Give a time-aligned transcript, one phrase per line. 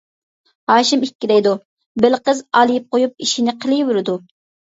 [0.71, 1.51] ھاشىم: ئىككى دەيدۇ،
[2.05, 4.17] بېلىقىز ئالىيىپ قويۇپ ئىشىنى قىلىۋېرىدۇ.